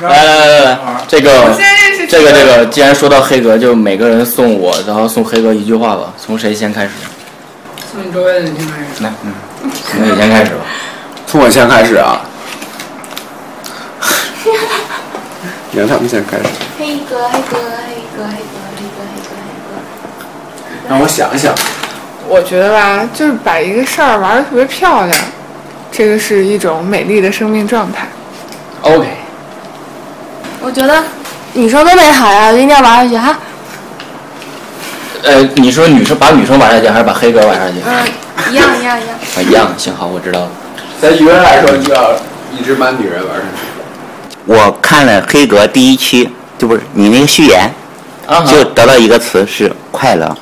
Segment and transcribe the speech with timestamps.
[0.00, 0.78] 来来来来来，
[1.08, 1.30] 这个
[2.08, 6.12] 这个这个，既然说到黑格，就每个人送我，然后送黑格一句话吧。
[6.18, 6.90] 从谁先开始？
[7.90, 9.02] 从你周围的人先开始。
[9.02, 9.32] 来，嗯，
[9.90, 10.60] 从你先开始吧。
[11.26, 12.20] 从我先开始啊。
[15.70, 16.44] 你让他们先开始，
[16.78, 18.28] 黑哥，黑哥，黑哥，黑哥，黑哥，
[18.76, 20.88] 黑哥，黑哥。
[20.88, 21.54] 让我想一想。
[22.28, 25.18] 我觉得吧，就是把一个事儿玩的特别漂亮，
[25.90, 28.06] 这个是一种美丽的生命状态。
[28.82, 29.06] OK，
[30.64, 31.02] 我觉得
[31.54, 33.36] 女生都美好呀，一定要玩下去哈。
[35.22, 37.76] 呃，你说女生把女生玩下去，还是把黑哥玩下去？
[37.84, 39.16] 嗯，一样一样一样。
[39.36, 39.68] 啊，一样。
[39.76, 40.50] 行，好，我知道了。
[41.00, 42.12] 在语文来说，就要
[42.56, 43.62] 一直把女人玩上去。
[44.44, 47.70] 我看了黑格第一期，就不是你那个序言，
[48.46, 50.36] 就得到一个词是快乐，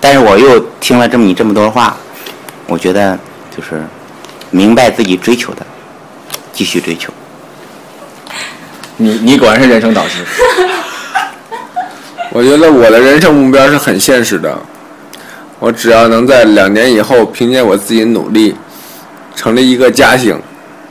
[0.00, 1.96] 但是我又听了这么你这么多话，
[2.66, 3.18] 我觉得
[3.56, 3.84] 就是
[4.50, 5.66] 明白自己追求的，
[6.52, 7.12] 继续追求。
[8.98, 10.24] 你你果然是人生导师。
[12.32, 14.56] 我觉得我的人生目标是很现实的，
[15.58, 18.54] 我只要能在两年以后凭借我自己努力，
[19.34, 20.38] 成立一个家庭，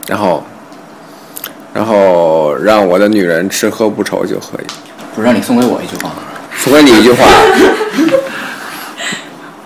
[0.08, 0.44] 然后，
[1.72, 4.66] 然后让我的女人吃喝不愁就可以。
[5.14, 6.16] 不是让你送给我一句话吗？
[6.58, 7.26] 送给你一句话，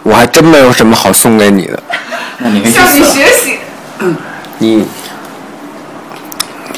[0.02, 1.82] 我还真没有什么好送给你的，
[2.38, 3.02] 那你可以向你。
[3.04, 3.58] 学习。
[4.58, 4.84] 你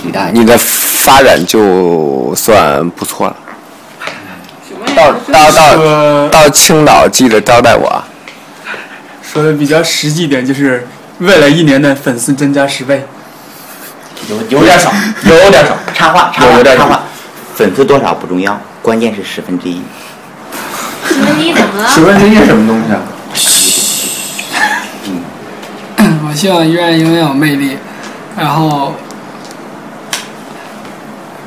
[0.02, 0.32] 你大爷！
[0.32, 0.56] 你的
[1.05, 3.36] 发展就算不错了。
[4.95, 8.05] 到到到到青岛记得招待我啊。
[9.22, 10.86] 说的比较实际点，就是
[11.19, 13.05] 未来一年的粉丝增加十倍。
[14.28, 14.92] 有有点少，
[15.25, 15.77] 有点少。
[15.94, 17.03] 插话，插话，有有点插话。
[17.56, 19.83] 粉丝多少不重要，关键是十分之一。
[21.05, 21.89] 十分之一怎么了？
[21.89, 23.00] 十分之一是什么东西啊？
[26.28, 27.77] 我希望依然永远有魅力，
[28.39, 28.94] 然后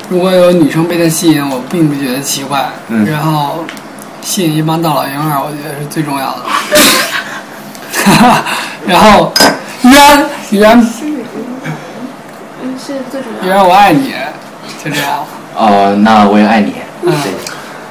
[0.08, 2.68] 如果有女生被他吸引，我并不觉得奇怪。
[2.88, 3.64] 嗯然后
[4.22, 6.42] 吸引一帮大老爷们儿，我觉得是最重要的。
[8.86, 9.32] 然后
[9.82, 10.78] 依然依然
[12.62, 13.54] 嗯，是最主依要的。
[13.54, 14.14] 然我爱你，
[14.84, 15.24] 就这样。
[15.56, 16.74] 哦，那我也爱你。
[17.02, 17.12] 嗯，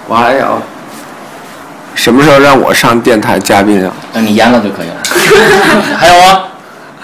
[0.07, 0.61] 我还有
[1.95, 3.91] 什么时候让我上电台嘉宾啊？
[4.13, 4.95] 等你淹了就可以了。
[5.97, 6.43] 还有啊？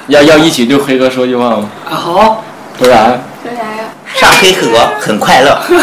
[0.08, 1.70] 要要一起对黑哥说句话吗？
[1.90, 2.44] 啊好，
[2.78, 3.84] 不然，说啥呀？
[4.22, 5.74] 上黑河很快乐，太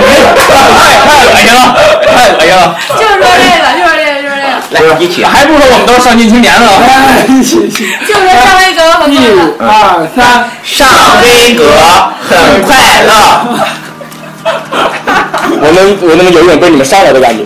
[0.00, 1.76] 恶心了，
[2.08, 2.74] 太恶心了。
[2.96, 5.22] 就是说这个，就是这个，就是这个，来一起！
[5.22, 6.66] 还不如说我们都是上进青年呢。
[7.28, 9.28] 一起一起，就是说上那个很快乐。
[9.28, 10.88] 一二三，上
[11.20, 11.64] 黑河
[12.30, 13.12] 很快乐。
[15.60, 17.44] 我们我那么有一种被你们上来的感觉。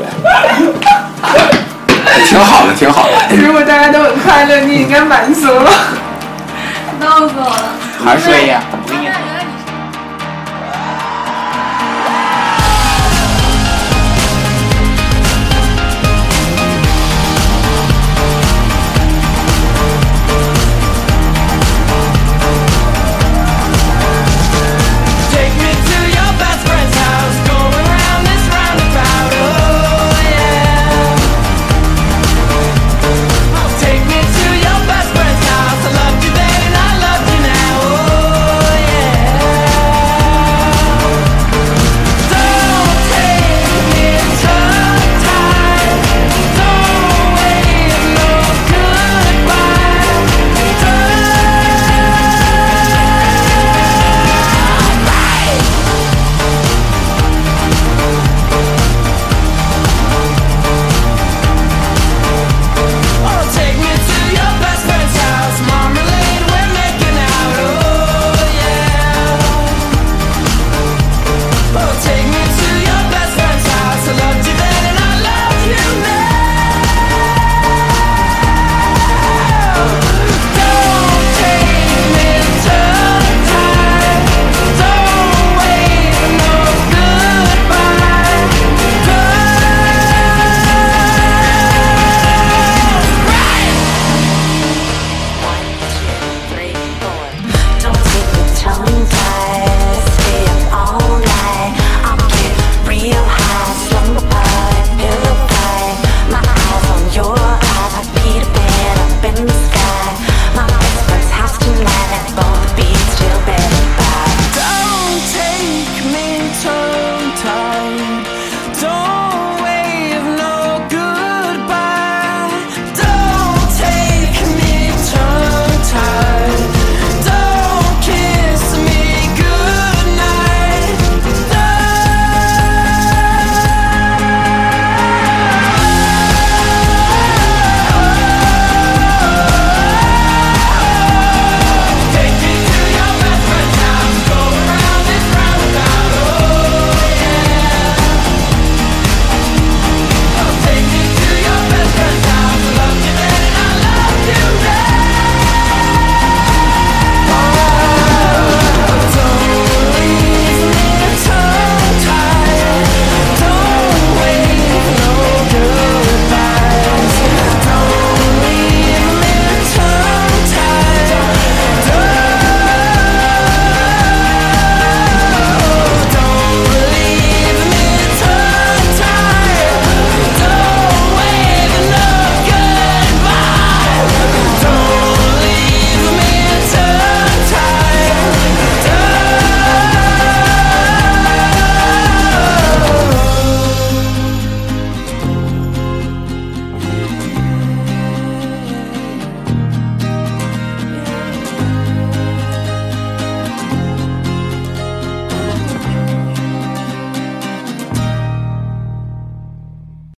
[2.29, 3.35] 挺好的，挺好的。
[3.35, 5.73] 如果大家都很快乐，你应该满足了。
[7.01, 7.65] 闹死我了。
[8.05, 8.61] 还是对呀，